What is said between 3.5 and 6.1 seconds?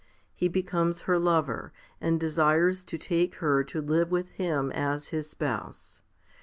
to live with him as his spouse.